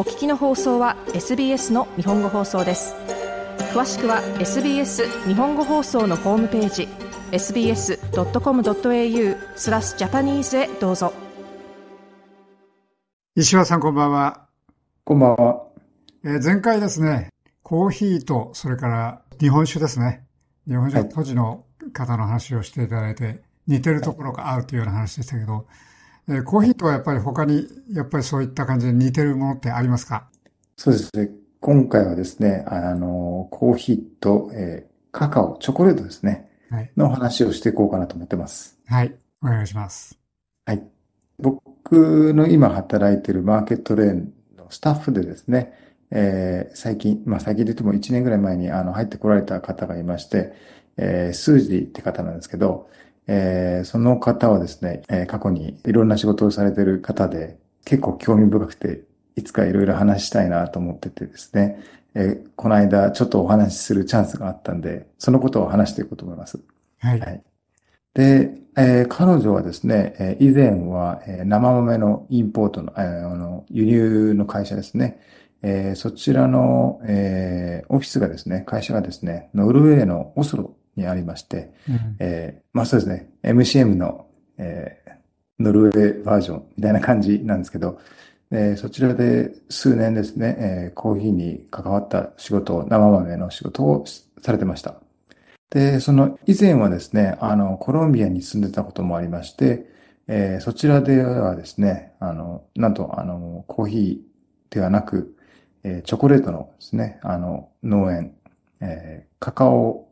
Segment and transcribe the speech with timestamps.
[0.00, 2.94] お聞きの放送は SBS の日本語放送です。
[3.74, 6.88] 詳しくは SBS 日本語放送のホームページ
[7.32, 7.98] sbs.com.au
[9.56, 11.12] スラスジャパニーズへどうぞ。
[13.36, 14.46] 石川さんこんばんは。
[15.04, 15.66] こんばんは、
[16.24, 17.28] えー、前回ですね
[17.62, 20.24] コーヒーとそれから日本酒ですね。
[20.66, 25.66] 日本酒当時の方の話をしていただいて、似てるところがあるというような話でしたけど、
[26.28, 30.28] えー、コーヒーとはやっぱり他に、やっぱりそういった感じで似てるものってありますか？
[30.76, 31.30] そうですね。
[31.60, 36.48] 今回はですね、あの、コーヒーと、えー、カカオ、チョコレートですね。
[36.70, 36.90] はい。
[36.96, 38.78] の話をしていこうかなと思ってます。
[38.86, 39.14] はい。
[39.42, 40.18] お願いします。
[40.64, 40.82] はい。
[41.38, 45.74] 僕の今働いているマーケットレーンのスタッフでですね、
[46.10, 50.52] えー、最近、まあ最近で言っても1年ぐらい前にあの入ってこられた方がいまして、
[50.96, 52.88] えー、スージーって方なんですけど、
[53.32, 59.02] えー、その方はですね、えー、過去にいろんな仕事をされている方で、結構興味深くて、
[59.36, 61.80] いつかいろいろ話したいなと思っててですね、
[62.14, 66.58] えー、この間ちょっとお話しするチャンスがあったんで、そのことを話していこうと思います。
[66.98, 67.20] はい。
[67.20, 67.42] はい、
[68.14, 75.20] で、えー、彼女はですね、えー、以前は、えー、生豆のインポートの、えー、あの輸入の会社ですね。
[75.62, 84.26] えー、そちらの、えー、オフィスがですね、会社がですね、ノルウェーのオスロにありまして、うん、えー、まあそうですね、MCM の、
[84.58, 87.98] えー、ノルウェーバージョンみたいな感じなんですけど、
[88.52, 94.04] えー、そちらで数年ですね、えー、コーヒーに関わった仕事生豆の仕事を
[94.42, 94.94] されてました。
[95.70, 99.86] で、その以前はですね、あの、コロンビアに住んでたこともありまして、
[100.26, 105.36] えー、そちらではですね、あの、なんと、あの、コーヒーではなく、
[105.84, 108.34] えー、チョコレートのですね、あの、農園、
[108.80, 110.08] えー、カカオ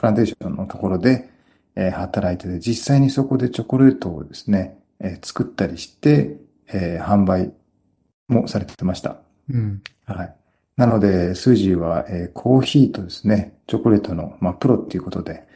[0.00, 1.28] プランテーションのところで、
[1.76, 7.52] えー、働いてて、実際にそこでチョコレートをですね、えー、作ったりして、えー、販売
[8.26, 9.18] もされてました。
[9.50, 9.82] うん。
[10.06, 10.34] はい。
[10.78, 15.46] なので、スージーは、えー、コーヒーとですね、チョコレートの、まあ、プロっていうことで、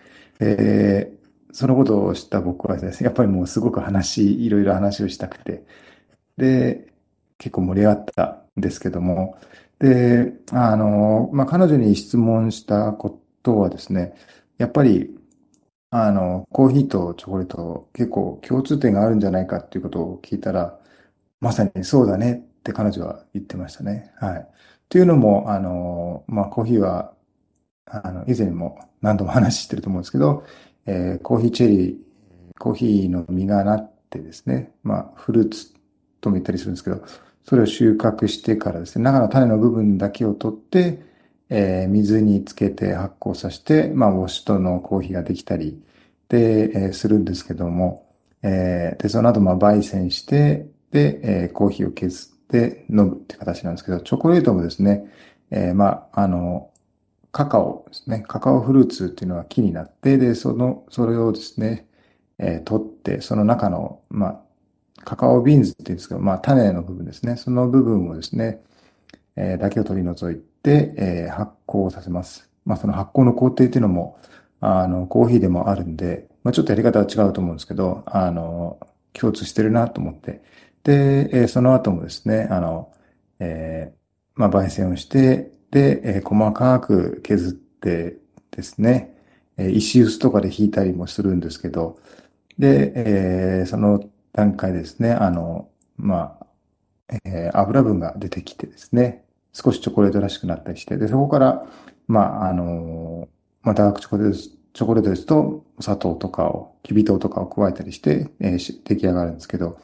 [0.41, 5.65] えー、そのことを知った僕はですね、やっぱりもうすごく話、いろいろ話をしたくて、
[6.37, 6.93] で、
[7.39, 9.39] 結構盛り上がったんですけども、
[9.79, 14.15] で、あの、まあ、彼女に質問したことはですね、
[14.59, 15.17] やっぱり、
[15.91, 20.77] あの、コーヒーとチョコレート結構共通点があるんじゃないかっていうことを聞いたら、
[21.41, 24.13] まさにそうだねって彼女は言ってましたね。
[24.17, 24.49] はい。
[24.89, 27.15] というのも、あの、まあ、コーヒーは、
[27.87, 30.45] あの、以前も何度も話してると思うんですけど、
[30.87, 31.97] えー、コーヒーチェリー、
[32.59, 35.75] コーヒーの実がなってですね、まあ、フルーツ
[36.21, 37.05] とも言ったりするんですけど、
[37.45, 41.14] それを収穫してからですね、中の種の部分だけを取って、
[41.51, 45.83] えー、水につけて発酵させて、まあ、ウォッシュとのコーヒーができたり、
[46.29, 48.07] で、えー、するんですけども、
[48.43, 55.05] えー、で、その後、まあ、焙煎して、で、えー、コーヒーを削って飲むって形なんですけど、チョコレートもですね、
[55.51, 56.71] えー、まあ、あの、
[57.33, 58.25] カカオですね。
[58.27, 61.89] カカオフルーツっていうのは木になって、で、その、それをですね、
[62.39, 64.41] えー、取って、その中の、まあ、
[65.05, 67.37] カカオビーンズって言うんですけど、まあ、種の部分ですね。
[67.37, 68.63] その部分をですね、
[69.37, 72.51] えー、だけを取り除いて、えー、発酵させます。
[72.65, 74.19] まあ、その発酵の工程っていうのも、
[74.61, 78.79] あの、コーヒーでもあるんで、まあ、ちょっとやり方は違うと思うんですけど、あの、
[79.13, 80.43] 共通してるなと思って。
[80.83, 82.93] で、えー、その後もですね、あの、
[83.39, 83.97] えー、
[84.35, 88.19] まあ、焙煎をして、で、えー、細かく削って
[88.51, 89.17] ですね、
[89.57, 91.99] えー、石臼とかで引いたりもするんですけど、
[92.59, 96.47] で、えー、その段階ですね、あの、まあ、
[97.25, 99.24] えー、油分が出てきてですね、
[99.55, 101.65] 少しチョコレートらしくなったりして、で、そこから、
[102.09, 103.29] まあ、あの、
[103.63, 109.79] まあ、ダークチョコレートです、チョコレートですと、砂糖とかを、きび糖とかを加えたりして、えー、出来上がるんですけど、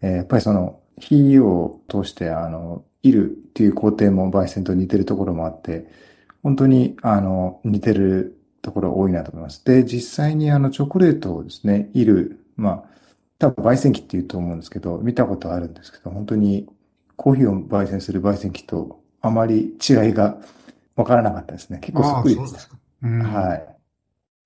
[0.00, 5.90] えー、やっぱりその、火を通して、あの、いるっていう工程も焙煎と似てるところもあって、
[6.42, 9.64] 本当に、あの、似てるところ多いなと思います。
[9.64, 12.84] で、実際にあの、チョコレートをですね、いる、まあ、
[13.38, 16.68] 多分焙煎機って言うと思うんですけど、見たことあるんですけど、本当に
[17.16, 20.38] コーヒーを焙煎する焙煎機とあまり違いが
[20.96, 21.78] わからなかったですね。
[21.80, 23.08] 結構そっくりでした。
[23.08, 23.66] はい。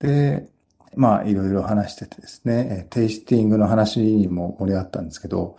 [0.00, 0.46] で、
[0.94, 5.56] まあ、いろいろ話しててですね、テイスティングの話にも盛り上がったんですけど、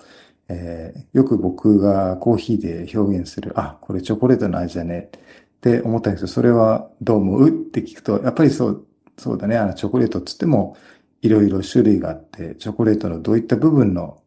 [0.48, 5.20] えー、よく僕がコーヒーで表現する、あ、これチョコレートの味だねっ
[5.62, 7.50] て思ったんですけど、それはどう思う？
[7.50, 8.86] って聞くと、やっぱりそう、
[9.18, 10.78] そうだね、あのチョコレートっつっても、
[11.22, 14.22] いろいろ種類があって、チョコレートのどういった部分の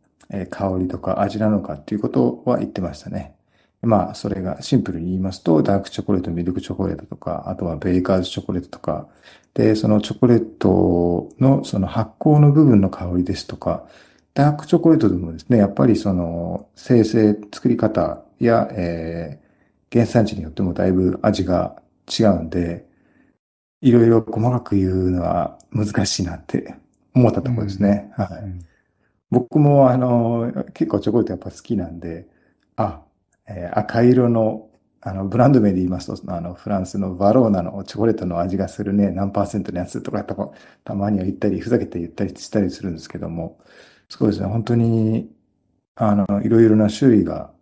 [0.51, 3.36] 香りとか味なのかっていうことは言ってましたね。
[3.83, 9.09] まあ、それがシンプルに言いますと、ダークチョコレート、ミルクチョコレートとか、あとはベーカーズチョコレートとか、
[9.55, 13.87] で、そのチョコレートのその発酵の部分の香りですとか、
[14.35, 21.81] ダークチョコレートでもですね、やっぱりその生成、作り方や、えー、原産地によってもだいぶ味が
[22.19, 22.87] 違うんで、
[23.81, 26.75] いろいろ細かく言うのは難しいなって
[27.15, 28.11] 思ったところですね。
[28.17, 28.29] はい。
[29.31, 32.29] 僕もあの、結構チョコレートやっぱ好きなんで、
[32.77, 33.06] あ、
[33.49, 34.71] えー、赤色の
[35.09, 40.35] あの、ブランド名で言いますと、あの、フランスのバローナのチョコレートの味がするね、何パーセントのやつとかた
[40.83, 43.61] たまには言ったり、ふざけて言ったりしたりするんですけども、
[44.09, 45.31] そうですね、本当に、
[45.95, 47.53] あの、いろいろな種類が、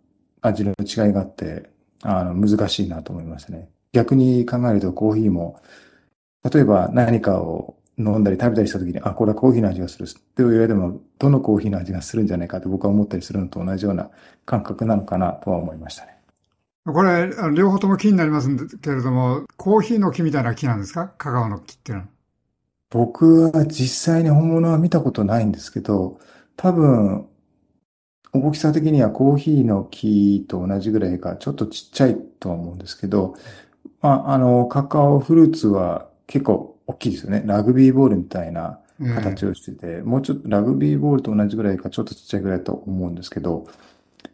[0.41, 1.69] 味の違いがあって、
[2.01, 3.69] あの、難しいなと思いましたね。
[3.93, 5.61] 逆に考えるとコーヒーも、
[6.51, 14.09] 例えば何かを飲んだり食べたりした時に、あ、これはコーヒーの味がするって言われても、どのコーヒーの味がするんじゃないかって僕は思ったりするのと同じような
[14.45, 16.17] 感覚なのかなとは思いましたね。
[16.85, 21.07] これ、両方とも木になりますけれども、コーヒーの木みたいな木なんですか？
[21.17, 22.09] カカオの木っていうのは。
[22.91, 26.19] 僕は実際に本物は見たことないんですけど、
[26.55, 27.27] 多分、
[28.33, 33.35] 大きさ的にはコーヒーの木と同じぐらいか、ちょっとちっちゃいとは思うんですけど、
[34.01, 37.43] まあ、あの、カカオフルーツは結構大きいですよね。
[37.45, 43.67] ラグビーボールみたいな形をしてて、うん、もうちょっとラグビーボールと同じぐらいか、ちょっとちっちゃいぐらいと思うんですけど、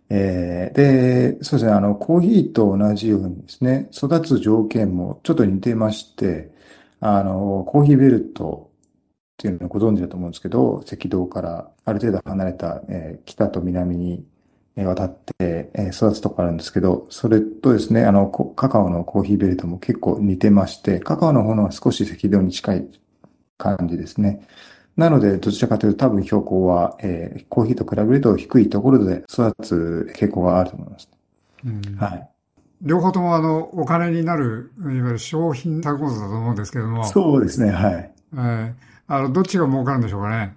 [0.09, 6.51] えー、で、そうですね、あの、コーヒーと同じようにですね、育つ条件もちょっと似てまして、
[6.99, 14.25] あの、コーヒーベルトっていうのをご存知だと思うんですけど、赤道からある程度離れた、えー、北と南に
[14.75, 22.87] 渡って、えー、育つとこあるんですけど、それとですね、あの、カカオのコーヒーベルトも結構似てまして、カカオの方のは少し赤道に近い
[23.57, 24.47] 感じですね。
[24.95, 31.09] なので、どちらかというと多分標高は、えー、コーヒーと比べると低いところで育つ傾向があると思います。
[31.65, 32.27] うん、はい。
[32.81, 37.03] 両方ともあの、お金になる、いわゆる商品作物だと思うんですけども。
[37.05, 38.11] そうですね、はい。
[38.33, 38.73] えー、
[39.07, 40.55] あの、どっちが儲かるんでしょうかね。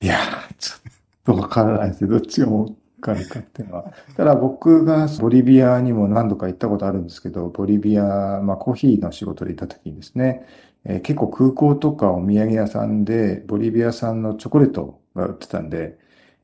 [0.00, 0.18] いや
[0.58, 0.92] ちょっ
[1.24, 3.92] とわからないですどっちが儲かるかっていうのは。
[4.16, 10.46] ただ僕がボリビアにも何度か行ったことあるんですけど、ボリビア、まあコーヒーの仕事で行った時にですね、
[10.84, 15.98] えー、結構空港とかお土産屋さんで、ボリビア産のチョコレートが売ってたんで、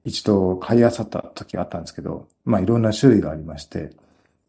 [0.04, 1.04] 一度買い漁った
[1.34, 3.90] 時があったんですけど、まあいろんな種類がありまして、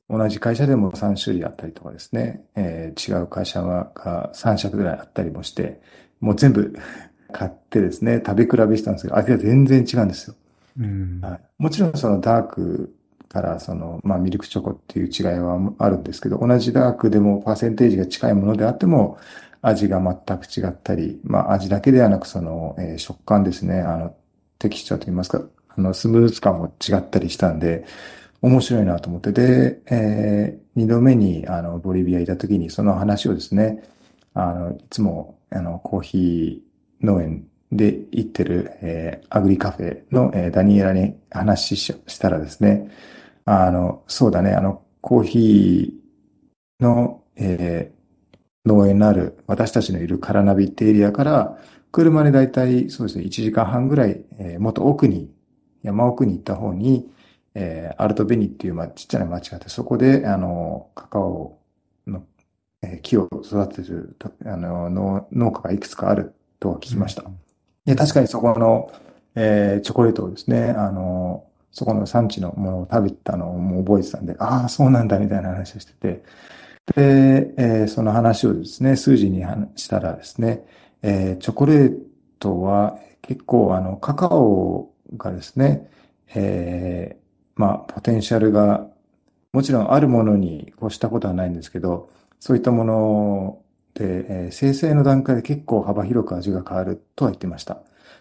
[0.10, 5.81] 同じ会社でも3種類あったりとかですね、えー、違う会社が3社ぐらいあったりもして、
[6.19, 6.75] もう全部
[7.31, 10.36] 買ってですね、食べ比べしたんですけど、味が全然違うんですよ。
[11.57, 12.95] もちろんそのダーク
[13.30, 19.18] からその、まあミルクチョコっていう違いはあるんですけど、同じダークでもパーセンテージが近いものであっても、
[19.62, 24.16] 味が全く違ったり、まあ味だけではなくその、食感ですね、あの、
[24.60, 27.86] テキスチャーといいますか、あの、スムーズ感も違ったりしたんで、
[28.42, 33.83] 面白いなと思って、で、えー、二度目に、あの、ボリビアいた時にその話をですね、
[34.33, 42.91] あの、いつも、あの、コーヒー農園で行ってる、えー、アグリカフェの、えー、ダニエラに話ししたらですね、
[43.45, 47.91] あの、そうだね、あの、コーヒーの、え
[48.65, 51.57] 農園のある私たちのいるカラナビってエリアから、
[51.91, 55.31] 車でだいたいそうですね、1時間半ぐらい、えー、もっと奥に、
[55.83, 57.09] 山奥に行った方に、
[57.53, 61.59] えー、アルトベニっていう、ま、ちっちゃな町があって、そこで、あの、カカオ
[62.06, 62.25] の、
[62.81, 67.23] えー、木を育てる、あの、農家がいくつかあると聞きました。
[67.85, 68.91] で、確かにそこの、
[69.35, 76.23] えー、チョコレートをですね、あの、そこの産地のものを食べたのをもう覚えてたんで、ああ、そうなんだみたいな話をしてて、
[76.95, 79.44] で、えー、その話をですね、数字に
[79.75, 80.65] したらですね、
[81.01, 81.99] えー、チョコレー
[82.39, 85.89] トは結構あの、カカオがですね、
[86.33, 87.19] えー、
[87.56, 88.87] まあ、ポテンシャルが、
[89.51, 93.65] もちろんあるものに越したことはないんですけど、そういったもので、
[93.99, 97.80] えー、生成の段階で結構幅広く味が変わるとは言ってました。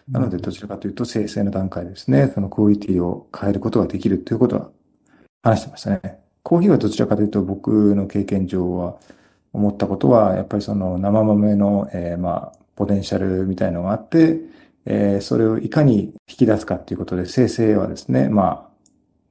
[0.09, 4.69] なので、どちらかというと、生成の段階ですね、そのクオリティを変えることができるということは
[5.41, 6.19] 話してましたね。
[6.43, 8.97] コーヒーはどちらかというと僕の経験上は
[9.51, 14.41] 思ったことは、やっぱりその生豆の、えー、まあ、ポテンシャルみたいのがあって、
[14.85, 18.69] えー、それをいかに引き出すかっていうことで、生成はですね、まあ、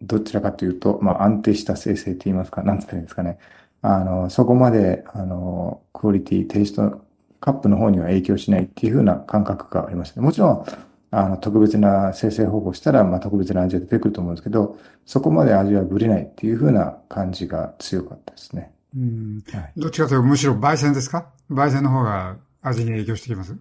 [0.03, 3.39] どちらかというと、まあ、安定した生成って言いますか、なんつったらいいんですかね。
[3.87, 7.03] あの、そこまで、あの、クオリティ、テイスト、
[7.39, 10.25] カップの方には影響しないっていうふうな感覚がありました、ね。
[10.25, 10.65] もちろん、
[11.11, 18.73] あの、特別な生成方法したら、まあ、特別な味が出てくると思うんですけど、そこまで味はぶれないっていうふうな感じが強かったですね。
[18.97, 19.43] うん。
[19.53, 21.27] はい、どっちかというと、むしろ焙煎ですか？
[21.51, 23.55] 焙煎の方が味に影響してきます？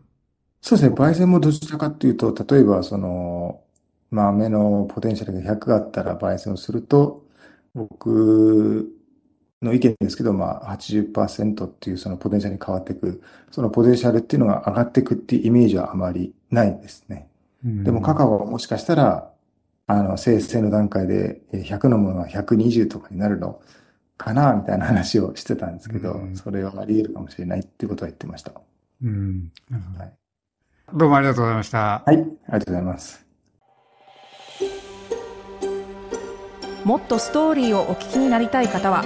[0.61, 0.95] そうですね。
[0.95, 3.59] 焙煎もどちらかというと、例えば、その、
[4.09, 7.25] 豆のポテンシャルが100あったら焙煎をすると、
[7.75, 8.87] 僕
[9.63, 17.27] の意見ですけど、まあ80%っていうそのポテンシャルに変わっていく、そのポテンシャルっていうのが上がっていくっていうイメージはあまりないですね。
[17.63, 19.31] でもカカオはもしかしたら、
[19.87, 23.61] あの、生成の段階で100のものが120とかになるの
[24.17, 28.51] かなみたいな話をしてたんですけど、うんそれはあり得るかもしれないっていうことは言ってました。
[29.01, 29.51] うん。
[29.97, 30.13] はい。
[30.93, 32.03] どうもありがとうございました。
[32.05, 33.25] はい、ありがとうございます。
[36.83, 39.05] もっとストーリーをお聞きになりたい方は